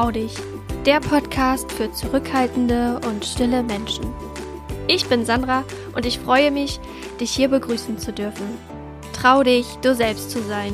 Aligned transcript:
Trau 0.00 0.10
dich, 0.10 0.32
der 0.86 0.98
Podcast 0.98 1.70
für 1.70 1.92
zurückhaltende 1.92 2.98
und 3.06 3.22
stille 3.22 3.62
Menschen. 3.62 4.06
Ich 4.88 5.06
bin 5.06 5.26
Sandra 5.26 5.62
und 5.94 6.06
ich 6.06 6.18
freue 6.18 6.50
mich, 6.50 6.80
dich 7.20 7.32
hier 7.32 7.48
begrüßen 7.48 7.98
zu 7.98 8.10
dürfen. 8.10 8.46
Trau 9.12 9.42
dich, 9.42 9.66
du 9.82 9.94
selbst 9.94 10.30
zu 10.30 10.42
sein. 10.42 10.72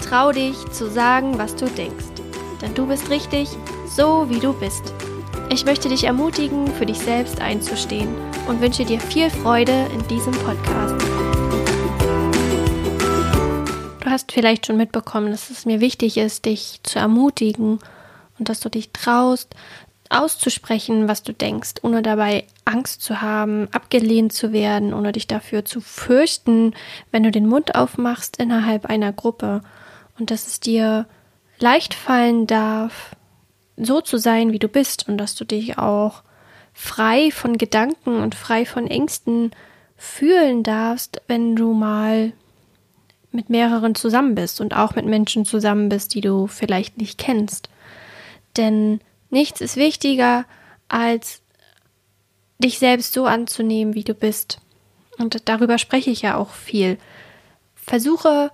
Trau 0.00 0.32
dich 0.32 0.56
zu 0.70 0.88
sagen, 0.88 1.36
was 1.36 1.54
du 1.54 1.66
denkst. 1.66 2.06
Denn 2.62 2.72
du 2.72 2.86
bist 2.86 3.10
richtig, 3.10 3.50
so 3.86 4.30
wie 4.30 4.40
du 4.40 4.54
bist. 4.54 4.94
Ich 5.50 5.66
möchte 5.66 5.90
dich 5.90 6.04
ermutigen, 6.04 6.66
für 6.68 6.86
dich 6.86 7.00
selbst 7.00 7.42
einzustehen 7.42 8.08
und 8.48 8.62
wünsche 8.62 8.86
dir 8.86 8.98
viel 8.98 9.28
Freude 9.28 9.90
in 9.92 10.08
diesem 10.08 10.32
Podcast. 10.32 11.04
Du 14.00 14.06
hast 14.10 14.32
vielleicht 14.32 14.64
schon 14.64 14.78
mitbekommen, 14.78 15.32
dass 15.32 15.50
es 15.50 15.66
mir 15.66 15.80
wichtig 15.80 16.16
ist, 16.16 16.46
dich 16.46 16.80
zu 16.82 16.98
ermutigen 16.98 17.78
und 18.38 18.48
dass 18.48 18.60
du 18.60 18.68
dich 18.68 18.92
traust, 18.92 19.54
auszusprechen, 20.10 21.08
was 21.08 21.22
du 21.22 21.32
denkst, 21.32 21.74
ohne 21.82 22.02
dabei 22.02 22.44
Angst 22.64 23.02
zu 23.02 23.20
haben, 23.20 23.68
abgelehnt 23.72 24.32
zu 24.32 24.52
werden, 24.52 24.94
ohne 24.94 25.12
dich 25.12 25.26
dafür 25.26 25.64
zu 25.64 25.80
fürchten, 25.80 26.74
wenn 27.10 27.22
du 27.22 27.30
den 27.30 27.46
Mund 27.46 27.74
aufmachst 27.74 28.36
innerhalb 28.36 28.86
einer 28.86 29.12
Gruppe 29.12 29.62
und 30.18 30.30
dass 30.30 30.46
es 30.46 30.60
dir 30.60 31.06
leicht 31.58 31.94
fallen 31.94 32.46
darf, 32.46 33.16
so 33.76 34.00
zu 34.00 34.18
sein, 34.18 34.52
wie 34.52 34.58
du 34.58 34.68
bist 34.68 35.08
und 35.08 35.18
dass 35.18 35.34
du 35.34 35.44
dich 35.44 35.78
auch 35.78 36.22
frei 36.72 37.30
von 37.30 37.58
Gedanken 37.58 38.20
und 38.22 38.34
frei 38.34 38.66
von 38.66 38.86
Ängsten 38.86 39.52
fühlen 39.96 40.62
darfst, 40.62 41.22
wenn 41.28 41.56
du 41.56 41.72
mal 41.72 42.32
mit 43.32 43.50
mehreren 43.50 43.94
zusammen 43.94 44.34
bist 44.34 44.60
und 44.60 44.76
auch 44.76 44.94
mit 44.94 45.06
Menschen 45.06 45.44
zusammen 45.44 45.88
bist, 45.88 46.14
die 46.14 46.20
du 46.20 46.46
vielleicht 46.46 46.98
nicht 46.98 47.18
kennst. 47.18 47.68
Denn 48.56 49.00
nichts 49.30 49.60
ist 49.60 49.76
wichtiger, 49.76 50.44
als 50.88 51.42
dich 52.58 52.78
selbst 52.78 53.12
so 53.12 53.26
anzunehmen, 53.26 53.94
wie 53.94 54.04
du 54.04 54.14
bist. 54.14 54.60
Und 55.18 55.48
darüber 55.48 55.78
spreche 55.78 56.10
ich 56.10 56.22
ja 56.22 56.36
auch 56.36 56.50
viel. 56.50 56.98
Versuche 57.74 58.50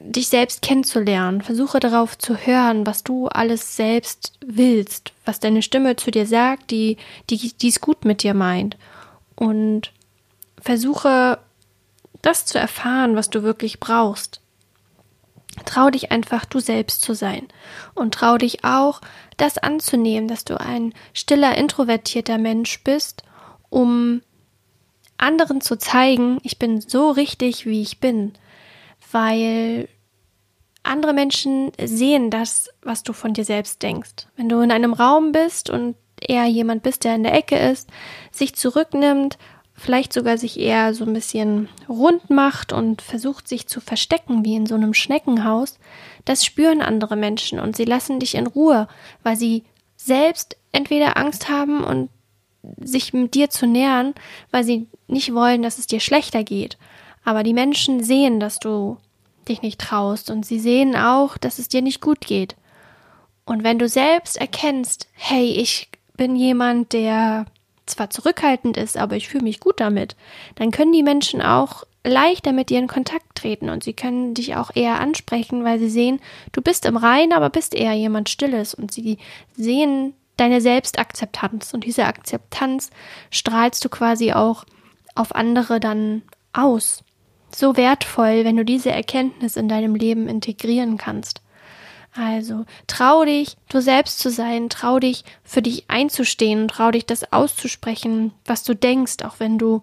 dich 0.00 0.28
selbst 0.28 0.62
kennenzulernen. 0.62 1.42
Versuche 1.42 1.80
darauf 1.80 2.16
zu 2.16 2.36
hören, 2.36 2.86
was 2.86 3.04
du 3.04 3.28
alles 3.28 3.76
selbst 3.76 4.32
willst, 4.44 5.12
was 5.24 5.40
deine 5.40 5.62
Stimme 5.62 5.96
zu 5.96 6.10
dir 6.10 6.26
sagt, 6.26 6.70
die, 6.70 6.96
die, 7.30 7.52
die 7.52 7.68
es 7.68 7.80
gut 7.80 8.04
mit 8.04 8.22
dir 8.22 8.34
meint. 8.34 8.76
Und 9.36 9.92
versuche 10.60 11.38
das 12.22 12.46
zu 12.46 12.58
erfahren, 12.58 13.16
was 13.16 13.28
du 13.28 13.42
wirklich 13.42 13.80
brauchst. 13.80 14.40
Trau 15.64 15.90
dich 15.90 16.10
einfach, 16.10 16.44
du 16.44 16.58
selbst 16.60 17.02
zu 17.02 17.14
sein. 17.14 17.48
Und 17.94 18.14
trau 18.14 18.38
dich 18.38 18.64
auch, 18.64 19.00
das 19.36 19.58
anzunehmen, 19.58 20.28
dass 20.28 20.44
du 20.44 20.60
ein 20.60 20.94
stiller, 21.12 21.56
introvertierter 21.56 22.38
Mensch 22.38 22.82
bist, 22.82 23.22
um 23.70 24.22
anderen 25.16 25.60
zu 25.60 25.76
zeigen, 25.76 26.38
ich 26.42 26.58
bin 26.58 26.80
so 26.80 27.10
richtig, 27.10 27.66
wie 27.66 27.82
ich 27.82 28.00
bin 28.00 28.32
weil 29.14 29.88
andere 30.82 31.14
Menschen 31.14 31.72
sehen 31.82 32.30
das, 32.30 32.68
was 32.82 33.04
du 33.04 33.14
von 33.14 33.32
dir 33.32 33.44
selbst 33.44 33.82
denkst. 33.82 34.26
Wenn 34.36 34.48
du 34.48 34.60
in 34.60 34.72
einem 34.72 34.92
Raum 34.92 35.32
bist 35.32 35.70
und 35.70 35.96
eher 36.20 36.46
jemand 36.46 36.82
bist, 36.82 37.04
der 37.04 37.14
in 37.14 37.22
der 37.22 37.32
Ecke 37.32 37.56
ist, 37.56 37.88
sich 38.32 38.54
zurücknimmt, 38.54 39.38
vielleicht 39.74 40.12
sogar 40.12 40.38
sich 40.38 40.58
eher 40.58 40.94
so 40.94 41.04
ein 41.04 41.12
bisschen 41.12 41.68
rund 41.88 42.30
macht 42.30 42.72
und 42.72 43.02
versucht 43.02 43.48
sich 43.48 43.66
zu 43.66 43.80
verstecken 43.80 44.44
wie 44.44 44.54
in 44.54 44.66
so 44.66 44.74
einem 44.74 44.94
Schneckenhaus, 44.94 45.78
das 46.24 46.44
spüren 46.44 46.80
andere 46.80 47.16
Menschen 47.16 47.58
und 47.58 47.76
sie 47.76 47.84
lassen 47.84 48.20
dich 48.20 48.36
in 48.36 48.46
Ruhe, 48.46 48.88
weil 49.22 49.36
sie 49.36 49.64
selbst 49.96 50.56
entweder 50.72 51.16
Angst 51.16 51.48
haben 51.48 51.82
und 51.82 52.08
sich 52.80 53.12
mit 53.12 53.34
dir 53.34 53.50
zu 53.50 53.66
nähern, 53.66 54.14
weil 54.50 54.64
sie 54.64 54.86
nicht 55.06 55.34
wollen, 55.34 55.62
dass 55.62 55.78
es 55.78 55.86
dir 55.86 56.00
schlechter 56.00 56.44
geht. 56.44 56.78
Aber 57.24 57.42
die 57.42 57.52
Menschen 57.52 58.02
sehen, 58.02 58.40
dass 58.40 58.58
du 58.58 58.98
dich 59.48 59.60
nicht 59.60 59.80
traust 59.80 60.30
und 60.30 60.46
sie 60.46 60.58
sehen 60.58 60.96
auch, 60.96 61.36
dass 61.36 61.58
es 61.58 61.68
dir 61.68 61.82
nicht 61.82 62.00
gut 62.00 62.20
geht. 62.20 62.56
Und 63.44 63.64
wenn 63.64 63.78
du 63.78 63.88
selbst 63.88 64.36
erkennst, 64.36 65.08
hey, 65.12 65.50
ich 65.50 65.90
bin 66.16 66.36
jemand, 66.36 66.92
der 66.92 67.46
zwar 67.86 68.10
zurückhaltend 68.10 68.76
ist, 68.76 68.96
aber 68.96 69.16
ich 69.16 69.28
fühle 69.28 69.44
mich 69.44 69.60
gut 69.60 69.80
damit, 69.80 70.16
dann 70.56 70.70
können 70.70 70.92
die 70.92 71.02
Menschen 71.02 71.42
auch 71.42 71.84
leichter 72.04 72.52
mit 72.52 72.70
dir 72.70 72.78
in 72.78 72.86
Kontakt 72.86 73.34
treten 73.34 73.70
und 73.70 73.82
sie 73.82 73.94
können 73.94 74.34
dich 74.34 74.56
auch 74.56 74.70
eher 74.74 75.00
ansprechen, 75.00 75.64
weil 75.64 75.78
sie 75.78 75.88
sehen, 75.88 76.20
du 76.52 76.60
bist 76.60 76.84
im 76.84 76.96
Rein, 76.96 77.32
aber 77.32 77.50
bist 77.50 77.74
eher 77.74 77.94
jemand 77.94 78.28
Stilles 78.28 78.74
und 78.74 78.92
sie 78.92 79.18
sehen 79.56 80.14
deine 80.36 80.60
Selbstakzeptanz 80.60 81.72
und 81.72 81.84
diese 81.84 82.04
Akzeptanz 82.04 82.90
strahlst 83.30 83.84
du 83.84 83.88
quasi 83.88 84.32
auch 84.32 84.64
auf 85.14 85.34
andere 85.34 85.80
dann 85.80 86.22
aus 86.52 87.04
so 87.54 87.76
wertvoll, 87.76 88.44
wenn 88.44 88.56
du 88.56 88.64
diese 88.64 88.90
Erkenntnis 88.90 89.56
in 89.56 89.68
deinem 89.68 89.94
Leben 89.94 90.28
integrieren 90.28 90.98
kannst. 90.98 91.40
Also 92.16 92.64
trau 92.86 93.24
dich, 93.24 93.56
du 93.68 93.80
selbst 93.80 94.20
zu 94.20 94.30
sein, 94.30 94.68
trau 94.68 95.00
dich, 95.00 95.24
für 95.42 95.62
dich 95.62 95.84
einzustehen, 95.88 96.68
trau 96.68 96.92
dich, 96.92 97.06
das 97.06 97.32
auszusprechen, 97.32 98.32
was 98.44 98.62
du 98.62 98.74
denkst, 98.74 99.24
auch 99.24 99.40
wenn 99.40 99.58
du 99.58 99.82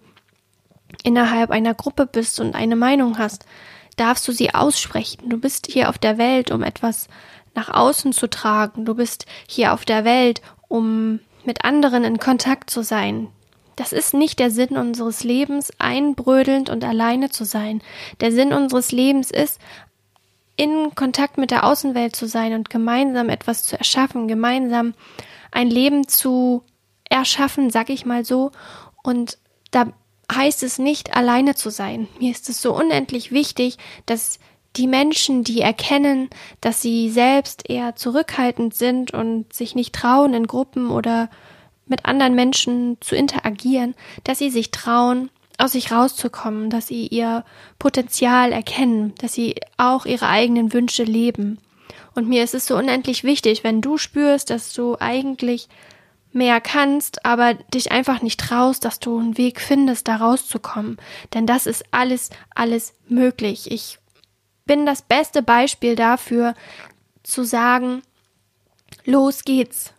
innerhalb 1.02 1.50
einer 1.50 1.74
Gruppe 1.74 2.06
bist 2.06 2.40
und 2.40 2.54
eine 2.54 2.76
Meinung 2.76 3.18
hast, 3.18 3.44
darfst 3.96 4.26
du 4.26 4.32
sie 4.32 4.54
aussprechen. 4.54 5.28
Du 5.28 5.38
bist 5.38 5.66
hier 5.66 5.90
auf 5.90 5.98
der 5.98 6.16
Welt, 6.16 6.50
um 6.50 6.62
etwas 6.62 7.08
nach 7.54 7.68
außen 7.68 8.14
zu 8.14 8.28
tragen. 8.30 8.86
Du 8.86 8.94
bist 8.94 9.26
hier 9.46 9.74
auf 9.74 9.84
der 9.84 10.04
Welt, 10.04 10.40
um 10.68 11.20
mit 11.44 11.66
anderen 11.66 12.02
in 12.04 12.18
Kontakt 12.18 12.70
zu 12.70 12.82
sein. 12.82 13.28
Das 13.76 13.92
ist 13.92 14.14
nicht 14.14 14.38
der 14.38 14.50
Sinn 14.50 14.76
unseres 14.76 15.24
Lebens, 15.24 15.70
einbrödelnd 15.78 16.70
und 16.70 16.84
alleine 16.84 17.30
zu 17.30 17.44
sein. 17.44 17.82
Der 18.20 18.32
Sinn 18.32 18.52
unseres 18.52 18.92
Lebens 18.92 19.30
ist, 19.30 19.60
in 20.62 20.94
Kontakt 20.94 21.38
mit 21.38 21.50
der 21.50 21.64
Außenwelt 21.64 22.14
zu 22.14 22.28
sein 22.28 22.54
und 22.54 22.70
gemeinsam 22.70 23.30
etwas 23.30 23.64
zu 23.64 23.76
erschaffen, 23.76 24.28
gemeinsam 24.28 24.94
ein 25.50 25.68
Leben 25.68 26.06
zu 26.06 26.62
erschaffen, 27.10 27.68
sag 27.70 27.90
ich 27.90 28.06
mal 28.06 28.24
so. 28.24 28.52
Und 29.02 29.38
da 29.72 29.88
heißt 30.32 30.62
es 30.62 30.78
nicht, 30.78 31.16
alleine 31.16 31.56
zu 31.56 31.70
sein. 31.70 32.06
Mir 32.20 32.30
ist 32.30 32.48
es 32.48 32.62
so 32.62 32.76
unendlich 32.76 33.32
wichtig, 33.32 33.76
dass 34.06 34.38
die 34.76 34.86
Menschen, 34.86 35.42
die 35.42 35.62
erkennen, 35.62 36.30
dass 36.60 36.80
sie 36.80 37.10
selbst 37.10 37.68
eher 37.68 37.96
zurückhaltend 37.96 38.72
sind 38.72 39.12
und 39.12 39.52
sich 39.52 39.74
nicht 39.74 39.92
trauen, 39.92 40.32
in 40.32 40.46
Gruppen 40.46 40.92
oder 40.92 41.28
mit 41.86 42.04
anderen 42.04 42.36
Menschen 42.36 42.98
zu 43.00 43.16
interagieren, 43.16 43.96
dass 44.22 44.38
sie 44.38 44.50
sich 44.50 44.70
trauen, 44.70 45.28
aus 45.58 45.72
sich 45.72 45.92
rauszukommen, 45.92 46.70
dass 46.70 46.86
sie 46.88 47.06
ihr 47.06 47.44
Potenzial 47.78 48.52
erkennen, 48.52 49.14
dass 49.18 49.32
sie 49.32 49.56
auch 49.76 50.06
ihre 50.06 50.28
eigenen 50.28 50.72
Wünsche 50.72 51.04
leben. 51.04 51.58
Und 52.14 52.28
mir 52.28 52.44
ist 52.44 52.54
es 52.54 52.66
so 52.66 52.76
unendlich 52.76 53.24
wichtig, 53.24 53.64
wenn 53.64 53.80
du 53.80 53.96
spürst, 53.98 54.50
dass 54.50 54.72
du 54.72 54.96
eigentlich 54.98 55.68
mehr 56.32 56.60
kannst, 56.60 57.24
aber 57.24 57.54
dich 57.54 57.92
einfach 57.92 58.22
nicht 58.22 58.40
traust, 58.40 58.84
dass 58.84 59.00
du 59.00 59.18
einen 59.18 59.38
Weg 59.38 59.60
findest, 59.60 60.08
da 60.08 60.16
rauszukommen. 60.16 60.98
Denn 61.34 61.46
das 61.46 61.66
ist 61.66 61.84
alles, 61.90 62.30
alles 62.54 62.94
möglich. 63.08 63.70
Ich 63.70 63.98
bin 64.64 64.86
das 64.86 65.02
beste 65.02 65.42
Beispiel 65.42 65.96
dafür, 65.96 66.54
zu 67.22 67.44
sagen, 67.44 68.02
los 69.04 69.44
geht's. 69.44 69.92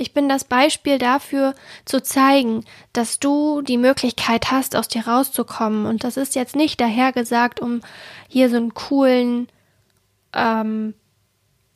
Ich 0.00 0.14
bin 0.14 0.28
das 0.28 0.44
Beispiel 0.44 0.98
dafür, 0.98 1.54
zu 1.84 2.00
zeigen, 2.00 2.64
dass 2.92 3.18
du 3.18 3.62
die 3.62 3.78
Möglichkeit 3.78 4.52
hast, 4.52 4.76
aus 4.76 4.86
dir 4.86 5.06
rauszukommen. 5.08 5.86
Und 5.86 6.04
das 6.04 6.16
ist 6.16 6.36
jetzt 6.36 6.54
nicht 6.54 6.80
dahergesagt, 6.80 7.58
um 7.60 7.80
hier 8.28 8.48
so 8.48 8.56
einen 8.56 8.74
coolen, 8.74 9.48
ähm, 10.32 10.94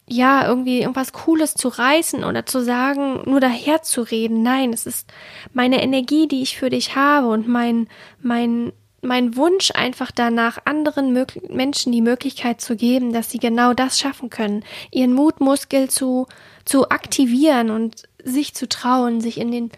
ja, 0.08 0.46
irgendwie 0.46 0.82
irgendwas 0.82 1.12
Cooles 1.12 1.54
zu 1.54 1.69
reißen 1.69 2.22
oder 2.22 2.46
zu 2.46 2.62
sagen, 2.62 3.22
nur 3.28 3.40
daher 3.40 3.82
zu 3.82 4.02
reden. 4.02 4.42
Nein, 4.42 4.72
es 4.72 4.86
ist 4.86 5.12
meine 5.52 5.82
Energie, 5.82 6.28
die 6.28 6.42
ich 6.42 6.56
für 6.56 6.70
dich 6.70 6.94
habe 6.94 7.26
und 7.26 7.48
mein, 7.48 7.88
mein, 8.20 8.72
mein 9.02 9.37
Wunsch 9.37 9.72
einfach 9.75 10.12
danach, 10.12 10.58
anderen 10.64 11.12
Mö 11.12 11.26
Menschen 11.49 11.93
die 11.93 12.00
Möglichkeit 12.00 12.60
zu 12.60 12.76
geben, 12.76 13.12
dass 13.12 13.31
sie 13.31 13.38
genau 13.38 13.75
das 13.75 13.99
schaffen 13.99 14.31
können, 14.31 14.64
ihren 14.93 15.12
Mutmuskel 15.12 15.90
zu, 15.90 16.28
zu 16.64 16.88
aktivieren 16.88 17.70
und 17.70 18.04
sich 18.25 18.54
zu 18.54 18.69
trauen, 18.69 19.20
sich 19.20 19.38
in 19.38 19.50
den, 19.50 19.70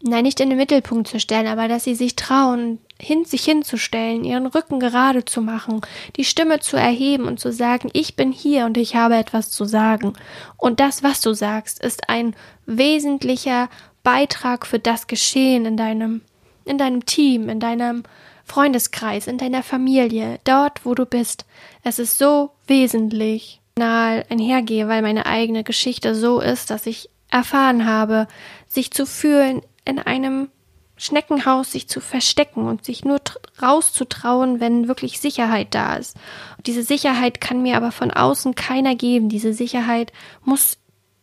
nein, 0.00 0.22
nicht 0.22 0.38
in 0.38 0.48
den 0.48 0.58
Mittelpunkt 0.58 1.08
zu 1.08 1.18
stellen, 1.18 1.48
aber 1.48 1.66
dass 1.66 1.82
sie 1.82 1.96
sich 1.96 2.14
trauen, 2.14 2.78
hin, 3.00 3.24
sich 3.24 3.44
hinzustellen, 3.44 4.24
ihren 4.24 4.46
Rücken 4.46 4.78
gerade 4.78 5.24
zu 5.24 5.42
machen, 5.42 5.80
die 6.14 6.24
Stimme 6.24 6.60
zu 6.60 6.76
erheben 6.76 7.26
und 7.26 7.40
zu 7.40 7.52
sagen, 7.52 7.90
ich 7.92 8.14
bin 8.14 8.30
hier 8.30 8.64
und 8.64 8.76
ich 8.76 8.94
habe 8.94 9.16
etwas 9.16 9.50
zu 9.50 9.64
sagen. 9.64 10.12
Und 10.56 10.78
das, 10.78 11.02
was 11.02 11.20
du 11.20 11.34
sagst, 11.34 11.82
ist 11.82 12.08
ein 12.08 12.36
wesentlicher 12.66 13.68
Beitrag 14.04 14.66
für 14.66 14.78
das 14.78 15.08
Geschehen 15.08 15.64
in 15.64 15.76
deinem, 15.76 16.20
in 16.64 16.78
deinem 16.78 17.04
Team, 17.06 17.48
in 17.48 17.58
deinem 17.58 18.04
Freundeskreis, 18.52 19.28
in 19.28 19.38
deiner 19.38 19.62
Familie, 19.62 20.38
dort, 20.44 20.84
wo 20.84 20.94
du 20.94 21.06
bist. 21.06 21.46
Es 21.84 21.98
ist 21.98 22.18
so 22.18 22.50
wesentlich 22.66 23.62
einhergehe, 23.78 24.88
weil 24.88 25.00
meine 25.00 25.24
eigene 25.24 25.64
Geschichte 25.64 26.14
so 26.14 26.38
ist, 26.38 26.70
dass 26.70 26.84
ich 26.84 27.08
erfahren 27.30 27.86
habe, 27.86 28.28
sich 28.68 28.90
zu 28.90 29.06
fühlen 29.06 29.62
in 29.86 29.98
einem 29.98 30.50
Schneckenhaus 30.98 31.72
sich 31.72 31.88
zu 31.88 32.00
verstecken 32.00 32.68
und 32.68 32.84
sich 32.84 33.06
nur 33.06 33.22
rauszutrauen, 33.62 34.60
wenn 34.60 34.86
wirklich 34.86 35.18
Sicherheit 35.18 35.68
da 35.70 35.96
ist. 35.96 36.16
Und 36.58 36.66
diese 36.66 36.82
Sicherheit 36.82 37.40
kann 37.40 37.62
mir 37.62 37.78
aber 37.78 37.90
von 37.90 38.10
außen 38.10 38.54
keiner 38.54 38.94
geben. 38.94 39.30
Diese 39.30 39.54
Sicherheit 39.54 40.12
muss 40.44 40.76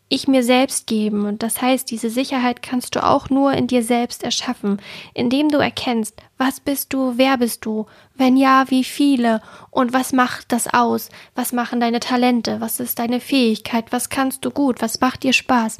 ich 0.09 0.27
mir 0.27 0.43
selbst 0.43 0.87
geben. 0.87 1.25
Und 1.25 1.43
das 1.43 1.61
heißt, 1.61 1.89
diese 1.89 2.09
Sicherheit 2.09 2.63
kannst 2.63 2.95
du 2.95 3.03
auch 3.03 3.29
nur 3.29 3.53
in 3.53 3.67
dir 3.67 3.83
selbst 3.83 4.23
erschaffen, 4.23 4.81
indem 5.13 5.49
du 5.49 5.59
erkennst, 5.59 6.15
was 6.37 6.59
bist 6.59 6.93
du, 6.93 7.13
wer 7.17 7.37
bist 7.37 7.63
du, 7.63 7.85
wenn 8.15 8.35
ja, 8.35 8.65
wie 8.69 8.83
viele? 8.83 9.41
Und 9.69 9.93
was 9.93 10.11
macht 10.11 10.51
das 10.51 10.73
aus, 10.73 11.09
was 11.35 11.53
machen 11.53 11.79
deine 11.79 11.99
Talente, 11.99 12.59
was 12.59 12.79
ist 12.79 12.97
deine 12.97 13.19
Fähigkeit, 13.19 13.91
was 13.91 14.09
kannst 14.09 14.43
du 14.43 14.51
gut, 14.51 14.81
was 14.81 14.99
macht 14.99 15.23
dir 15.23 15.33
Spaß, 15.33 15.77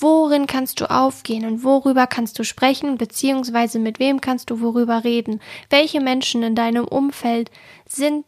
worin 0.00 0.46
kannst 0.48 0.80
du 0.80 0.90
aufgehen? 0.90 1.46
Und 1.46 1.62
worüber 1.62 2.08
kannst 2.08 2.38
du 2.38 2.44
sprechen, 2.44 2.98
beziehungsweise 2.98 3.78
mit 3.78 4.00
wem 4.00 4.20
kannst 4.20 4.50
du 4.50 4.60
worüber 4.60 5.04
reden, 5.04 5.40
welche 5.70 6.00
Menschen 6.00 6.42
in 6.42 6.56
deinem 6.56 6.84
Umfeld 6.84 7.50
sind 7.86 8.24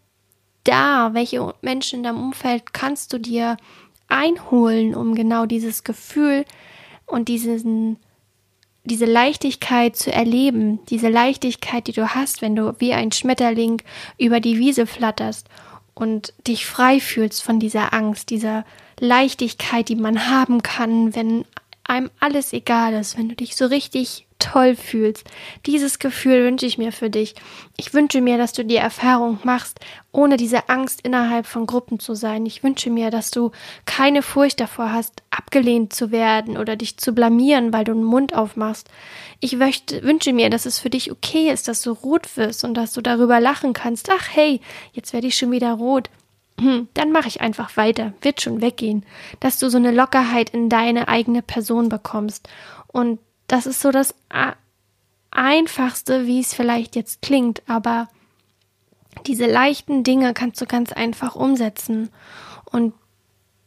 da, 0.65 1.15
welche 1.15 1.55
Menschen 1.63 1.99
in 1.99 2.03
deinem 2.05 2.23
Umfeld 2.23 2.73
kannst 2.73 3.13
du 3.13 3.19
dir 3.19 3.57
einholen, 4.11 4.95
um 4.95 5.15
genau 5.15 5.47
dieses 5.47 5.85
Gefühl 5.85 6.45
und 7.07 7.29
diesen, 7.29 7.97
diese 8.85 9.07
Leichtigkeit 9.07 9.97
zu 9.97 10.13
erleben, 10.13 10.81
diese 10.87 11.09
Leichtigkeit, 11.09 11.87
die 11.87 11.93
du 11.93 12.15
hast, 12.15 12.43
wenn 12.43 12.57
du 12.57 12.75
wie 12.79 12.93
ein 12.93 13.13
Schmetterling 13.13 13.83
über 14.19 14.41
die 14.41 14.59
Wiese 14.59 14.87
flatterst 14.87 15.49
und 15.95 16.33
dich 16.47 16.67
frei 16.67 17.01
fühlst 17.01 17.43
von 17.43 17.61
dieser 17.61 17.93
Angst, 17.93 18.31
dieser 18.31 18.65
Leichtigkeit, 18.99 19.89
die 19.89 19.97
man 19.97 20.29
haben 20.29 20.63
kann, 20.63 21.15
wenn 21.15 21.45
einem 21.85 22.11
alles 22.21 22.53
egal 22.53 22.95
ist, 22.95 23.19
wenn 23.19 23.29
du 23.29 23.35
dich 23.35 23.57
so 23.57 23.67
richtig 23.67 24.27
toll 24.41 24.75
fühlst. 24.75 25.25
Dieses 25.67 26.01
Gefühl 26.01 26.45
wünsche 26.45 26.67
ich 26.67 26.79
mir 26.79 26.91
für 26.91 27.11
dich. 27.11 27.37
Ich 27.77 27.95
wünsche 27.95 28.21
mir, 28.21 28.37
dass 28.37 28.53
du 28.53 28.65
die 28.65 28.77
Erfahrung 28.77 29.39
machst, 29.45 29.79
ohne 30.11 30.37
diese 30.37 30.69
Angst 30.69 31.03
innerhalb 31.03 31.47
von 31.47 31.67
Gruppen 31.67 32.01
zu 32.01 32.17
sein. 32.17 32.45
Ich 32.47 32.65
wünsche 32.65 32.91
mir, 32.91 33.11
dass 33.11 33.31
du 33.31 33.53
keine 33.85 34.23
Furcht 34.23 34.59
davor 34.59 34.93
hast, 34.93 35.23
abgelehnt 35.31 35.93
zu 35.93 36.11
werden 36.11 36.57
oder 36.57 36.75
dich 36.75 36.97
zu 36.97 37.13
blamieren, 37.13 37.73
weil 37.73 37.85
du 37.85 37.93
den 37.93 38.03
Mund 38.03 38.35
aufmachst. 38.35 38.89
Ich 39.39 39.55
möchte, 39.57 40.03
wünsche 40.03 40.33
mir, 40.33 40.51
dass 40.51 40.67
es 40.67 40.81
für 40.81 40.91
dich 40.91 41.13
okay 41.13 41.51
ist, 41.53 41.69
dass 41.69 41.83
du 41.83 41.93
rot 41.93 42.37
wirst 42.37 42.65
und 42.65 42.75
dass 42.75 42.93
du 42.93 43.01
darüber 43.01 43.39
lachen 43.39 43.73
kannst. 43.73 44.11
Ach 44.11 44.29
hey, 44.33 44.61
jetzt 44.93 45.13
werde 45.13 45.29
ich 45.29 45.37
schon 45.37 45.53
wieder 45.53 45.73
rot 45.75 46.11
hm, 46.61 46.89
dann 46.93 47.11
mache 47.11 47.29
ich 47.29 47.41
einfach 47.41 47.79
weiter, 47.79 48.13
wird 48.21 48.43
schon 48.43 48.61
weggehen, 48.61 49.07
dass 49.41 49.59
du 49.59 49.71
so 49.71 49.79
eine 49.79 49.93
Lockerheit 49.93 50.51
in 50.51 50.69
deine 50.69 51.09
eigene 51.09 51.41
Person 51.41 51.89
bekommst 51.89 52.51
und 52.89 53.19
das 53.51 53.67
ist 53.67 53.81
so 53.81 53.91
das 53.91 54.15
Einfachste, 55.33 56.27
wie 56.27 56.41
es 56.41 56.55
vielleicht 56.55 56.95
jetzt 56.95 57.21
klingt, 57.21 57.63
aber 57.69 58.09
diese 59.27 59.47
leichten 59.47 60.05
Dinge 60.05 60.35
kannst 60.35 60.61
du 60.61 60.67
ganz 60.67 60.93
einfach 60.93 61.35
umsetzen. 61.35 62.11
Und 62.71 62.95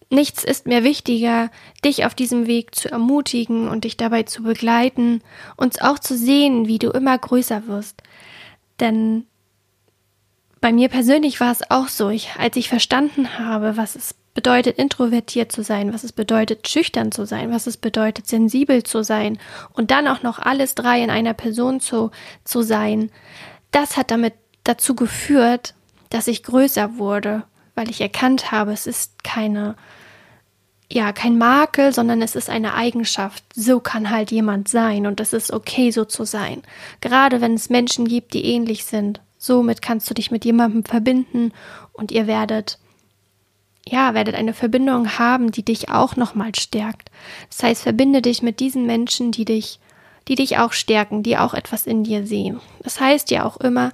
nichts 0.10 0.46
ist 0.46 0.68
mir 0.68 0.86
wichtiger, 0.86 1.52
dich 1.84 2.06
auf 2.06 2.16
diesem 2.16 2.48
Weg 2.48 2.76
zu 2.76 2.90
ermutigen 2.90 3.68
und 3.68 3.84
dich 3.84 3.98
dabei 3.98 4.24
zu 4.24 4.44
begleiten 4.44 5.22
und 5.58 5.82
auch 5.82 6.00
zu 6.00 6.18
sehen, 6.18 6.66
wie 6.68 6.80
du 6.80 6.90
immer 6.90 7.18
größer 7.18 7.68
wirst. 7.68 8.02
Denn 8.80 9.26
bei 10.62 10.72
mir 10.72 10.88
persönlich 10.88 11.42
war 11.42 11.52
es 11.52 11.70
auch 11.70 11.90
so, 11.90 12.10
ich, 12.10 12.32
als 12.38 12.56
ich 12.56 12.70
verstanden 12.70 13.38
habe, 13.38 13.76
was 13.76 13.98
es 13.98 14.16
bedeutet, 14.34 14.78
introvertiert 14.78 15.52
zu 15.52 15.64
sein, 15.64 15.94
was 15.94 16.04
es 16.04 16.12
bedeutet, 16.12 16.68
schüchtern 16.68 17.12
zu 17.12 17.26
sein, 17.26 17.52
was 17.52 17.68
es 17.68 17.78
bedeutet, 17.78 18.28
sensibel 18.28 18.84
zu 18.84 19.04
sein 19.04 19.38
und 19.74 19.92
dann 19.92 20.08
auch 20.08 20.24
noch 20.24 20.40
alles 20.40 20.76
drei 20.76 21.02
in 21.02 21.10
einer 21.10 21.34
Person 21.34 21.80
zu, 21.80 22.12
zu 22.44 22.62
sein. 22.62 23.12
Das 23.72 23.98
hat 23.98 24.12
damit 24.12 24.34
dazu 24.64 24.96
geführt, 24.96 25.76
dass 26.10 26.28
ich 26.28 26.44
größer 26.44 26.98
wurde, 26.98 27.44
weil 27.76 27.90
ich 27.90 28.02
erkannt 28.02 28.52
habe, 28.52 28.72
es 28.72 28.88
ist 28.88 29.24
keine, 29.24 29.76
ja, 30.92 31.12
kein 31.12 31.38
Makel, 31.38 31.94
sondern 31.94 32.22
es 32.22 32.36
ist 32.36 32.50
eine 32.50 32.76
Eigenschaft. 32.76 33.44
So 33.56 33.80
kann 33.80 34.10
halt 34.10 34.32
jemand 34.32 34.68
sein 34.68 35.08
und 35.08 35.20
es 35.20 35.34
ist 35.34 35.52
okay, 35.52 35.92
so 35.92 36.06
zu 36.06 36.24
sein. 36.24 36.62
Gerade 37.02 37.42
wenn 37.42 37.56
es 37.56 37.70
Menschen 37.70 38.08
gibt, 38.08 38.34
die 38.34 38.46
ähnlich 38.46 38.86
sind. 38.86 39.22
Somit 39.38 39.82
kannst 39.82 40.10
du 40.10 40.14
dich 40.14 40.32
mit 40.32 40.46
jemandem 40.46 40.86
verbinden 40.86 41.52
und 41.92 42.12
ihr 42.12 42.28
werdet 42.28 42.78
ja, 43.88 44.14
werdet 44.14 44.36
eine 44.36 44.54
Verbindung 44.54 45.18
haben, 45.18 45.52
die 45.52 45.64
dich 45.64 45.90
auch 45.90 46.16
nochmal 46.16 46.56
stärkt. 46.56 47.10
Das 47.50 47.64
heißt, 47.64 47.84
verbinde 47.84 48.22
dich 48.22 48.42
mit 48.42 48.60
diesen 48.60 48.86
Menschen, 48.86 49.32
die 49.32 49.46
dich, 49.46 49.80
die 50.28 50.36
dich 50.36 50.58
auch 50.58 50.74
stärken, 50.74 51.24
die 51.24 51.38
auch 51.38 51.54
etwas 51.54 51.86
in 51.86 52.04
dir 52.04 52.26
sehen. 52.26 52.60
Das 52.82 53.00
heißt 53.00 53.30
ja 53.32 53.46
auch 53.46 53.58
immer, 53.58 53.92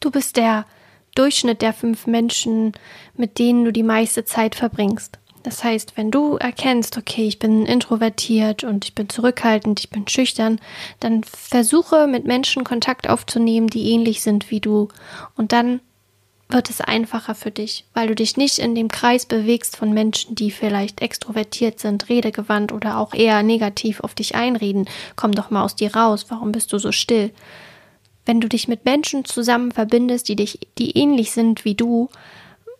du 0.00 0.10
bist 0.10 0.36
der 0.36 0.66
Durchschnitt 1.14 1.62
der 1.62 1.72
fünf 1.72 2.06
Menschen, 2.06 2.72
mit 3.16 3.38
denen 3.38 3.64
du 3.64 3.72
die 3.72 3.82
meiste 3.82 4.24
Zeit 4.24 4.54
verbringst. 4.54 5.18
Das 5.42 5.64
heißt, 5.64 5.96
wenn 5.96 6.10
du 6.10 6.36
erkennst, 6.36 6.96
okay, 6.96 7.26
ich 7.26 7.38
bin 7.38 7.66
introvertiert 7.66 8.62
und 8.64 8.84
ich 8.84 8.94
bin 8.94 9.08
zurückhaltend, 9.08 9.80
ich 9.80 9.90
bin 9.90 10.06
schüchtern, 10.06 10.60
dann 11.00 11.24
versuche 11.24 12.06
mit 12.06 12.24
Menschen 12.24 12.64
Kontakt 12.64 13.08
aufzunehmen, 13.08 13.66
die 13.66 13.90
ähnlich 13.90 14.22
sind 14.22 14.50
wie 14.50 14.60
du. 14.60 14.88
Und 15.36 15.52
dann 15.52 15.80
wird 16.52 16.70
es 16.70 16.80
einfacher 16.80 17.34
für 17.34 17.50
dich, 17.50 17.84
weil 17.94 18.08
du 18.08 18.14
dich 18.14 18.36
nicht 18.36 18.58
in 18.58 18.74
dem 18.74 18.88
Kreis 18.88 19.26
bewegst 19.26 19.76
von 19.76 19.92
Menschen, 19.92 20.34
die 20.34 20.50
vielleicht 20.50 21.00
extrovertiert 21.00 21.80
sind, 21.80 22.08
redegewandt 22.08 22.72
oder 22.72 22.98
auch 22.98 23.14
eher 23.14 23.42
negativ 23.42 24.00
auf 24.00 24.14
dich 24.14 24.34
einreden. 24.34 24.88
Komm 25.16 25.32
doch 25.32 25.50
mal 25.50 25.64
aus 25.64 25.76
dir 25.76 25.94
raus, 25.94 26.26
warum 26.28 26.52
bist 26.52 26.72
du 26.72 26.78
so 26.78 26.92
still? 26.92 27.30
Wenn 28.24 28.40
du 28.40 28.48
dich 28.48 28.68
mit 28.68 28.84
Menschen 28.84 29.24
zusammen 29.24 29.72
verbindest, 29.72 30.28
die 30.28 30.36
dich, 30.36 30.60
die 30.78 30.96
ähnlich 30.96 31.32
sind 31.32 31.64
wie 31.64 31.74
du, 31.74 32.08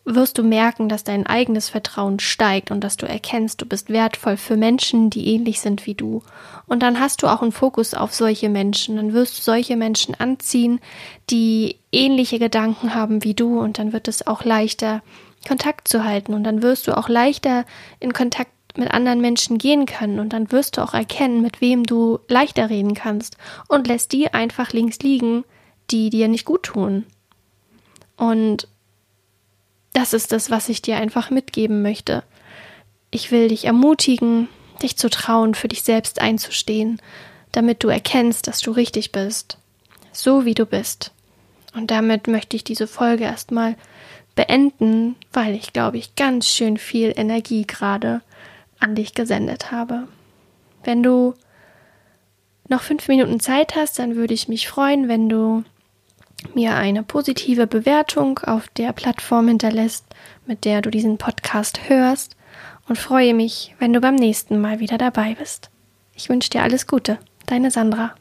wirst 0.04 0.38
du 0.38 0.42
merken, 0.42 0.88
dass 0.88 1.04
dein 1.04 1.26
eigenes 1.26 1.68
Vertrauen 1.68 2.18
steigt 2.18 2.70
und 2.70 2.80
dass 2.82 2.96
du 2.96 3.06
erkennst, 3.06 3.60
du 3.60 3.66
bist 3.66 3.88
wertvoll 3.88 4.36
für 4.36 4.56
Menschen, 4.56 5.10
die 5.10 5.28
ähnlich 5.28 5.60
sind 5.60 5.86
wie 5.86 5.94
du. 5.94 6.22
Und 6.66 6.82
dann 6.82 6.98
hast 6.98 7.22
du 7.22 7.28
auch 7.28 7.42
einen 7.42 7.52
Fokus 7.52 7.94
auf 7.94 8.12
solche 8.12 8.48
Menschen. 8.48 8.96
Dann 8.96 9.12
wirst 9.12 9.38
du 9.38 9.42
solche 9.42 9.76
Menschen 9.76 10.14
anziehen, 10.16 10.80
die 11.30 11.76
ähnliche 11.92 12.38
Gedanken 12.38 12.94
haben 12.94 13.22
wie 13.22 13.34
du 13.34 13.60
und 13.60 13.78
dann 13.78 13.92
wird 13.92 14.08
es 14.08 14.26
auch 14.26 14.44
leichter, 14.44 15.02
Kontakt 15.46 15.88
zu 15.88 16.04
halten 16.04 16.34
und 16.34 16.44
dann 16.44 16.62
wirst 16.62 16.86
du 16.86 16.96
auch 16.96 17.08
leichter 17.08 17.64
in 17.98 18.12
Kontakt 18.12 18.50
mit 18.76 18.90
anderen 18.90 19.20
Menschen 19.20 19.58
gehen 19.58 19.86
können 19.86 20.18
und 20.18 20.32
dann 20.32 20.50
wirst 20.52 20.76
du 20.76 20.82
auch 20.82 20.94
erkennen, 20.94 21.42
mit 21.42 21.60
wem 21.60 21.84
du 21.84 22.20
leichter 22.28 22.70
reden 22.70 22.94
kannst 22.94 23.36
und 23.68 23.86
lässt 23.86 24.12
die 24.12 24.32
einfach 24.32 24.72
links 24.72 24.98
liegen, 25.00 25.44
die 25.90 26.10
dir 26.10 26.28
nicht 26.28 26.44
gut 26.44 26.62
tun. 26.62 27.04
Und 28.16 28.68
das 29.92 30.12
ist 30.12 30.32
das, 30.32 30.50
was 30.50 30.68
ich 30.68 30.82
dir 30.82 30.96
einfach 30.96 31.30
mitgeben 31.30 31.82
möchte. 31.82 32.22
Ich 33.10 33.30
will 33.30 33.48
dich 33.48 33.66
ermutigen, 33.66 34.48
dich 34.82 34.96
zu 34.96 35.10
trauen, 35.10 35.54
für 35.54 35.68
dich 35.68 35.82
selbst 35.82 36.20
einzustehen, 36.20 37.00
damit 37.52 37.84
du 37.84 37.88
erkennst, 37.88 38.46
dass 38.46 38.60
du 38.60 38.70
richtig 38.70 39.12
bist, 39.12 39.58
so 40.12 40.44
wie 40.44 40.54
du 40.54 40.66
bist. 40.66 41.12
Und 41.74 41.90
damit 41.90 42.26
möchte 42.26 42.56
ich 42.56 42.64
diese 42.64 42.86
Folge 42.86 43.24
erstmal 43.24 43.76
beenden, 44.34 45.16
weil 45.32 45.54
ich 45.54 45.72
glaube 45.72 45.98
ich 45.98 46.16
ganz 46.16 46.48
schön 46.48 46.78
viel 46.78 47.12
Energie 47.14 47.66
gerade 47.66 48.22
an 48.78 48.94
dich 48.94 49.14
gesendet 49.14 49.70
habe. 49.70 50.08
Wenn 50.84 51.02
du 51.02 51.34
noch 52.68 52.82
fünf 52.82 53.08
Minuten 53.08 53.40
Zeit 53.40 53.76
hast, 53.76 53.98
dann 53.98 54.16
würde 54.16 54.34
ich 54.34 54.48
mich 54.48 54.68
freuen, 54.68 55.08
wenn 55.08 55.28
du 55.28 55.64
mir 56.54 56.76
eine 56.76 57.02
positive 57.02 57.66
Bewertung 57.66 58.38
auf 58.40 58.68
der 58.68 58.92
Plattform 58.92 59.48
hinterlässt, 59.48 60.04
mit 60.46 60.64
der 60.64 60.82
du 60.82 60.90
diesen 60.90 61.18
Podcast 61.18 61.88
hörst 61.88 62.36
und 62.88 62.98
freue 62.98 63.34
mich, 63.34 63.74
wenn 63.78 63.92
du 63.92 64.00
beim 64.00 64.16
nächsten 64.16 64.60
Mal 64.60 64.80
wieder 64.80 64.98
dabei 64.98 65.34
bist. 65.38 65.70
Ich 66.14 66.28
wünsche 66.28 66.50
dir 66.50 66.62
alles 66.62 66.86
Gute, 66.86 67.18
deine 67.46 67.70
Sandra. 67.70 68.14